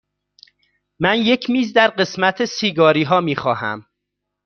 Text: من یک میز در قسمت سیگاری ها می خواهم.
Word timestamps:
من 0.99 1.17
یک 1.21 1.49
میز 1.49 1.73
در 1.73 1.87
قسمت 1.87 2.45
سیگاری 2.45 3.03
ها 3.03 3.21
می 3.21 3.35
خواهم. 3.35 3.85